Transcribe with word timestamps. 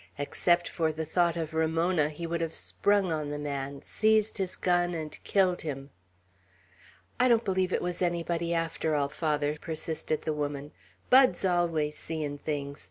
Except 0.17 0.67
for 0.67 0.91
the 0.91 1.05
thought 1.05 1.37
of 1.37 1.53
Ramona, 1.53 2.09
he 2.09 2.25
would 2.25 2.41
have 2.41 2.55
sprung 2.55 3.11
on 3.11 3.29
the 3.29 3.37
man, 3.37 3.83
seized 3.83 4.39
his 4.39 4.55
gun, 4.55 4.95
and 4.95 5.23
killed 5.23 5.61
him. 5.61 5.91
"I 7.19 7.27
don't 7.27 7.45
believe 7.45 7.71
it 7.71 7.83
was 7.83 8.01
anybody, 8.01 8.51
after 8.51 8.95
all, 8.95 9.09
father," 9.09 9.59
persisted 9.61 10.23
the 10.23 10.33
woman. 10.33 10.71
"Bud's 11.11 11.45
always 11.45 11.99
seein' 11.99 12.39
things. 12.39 12.79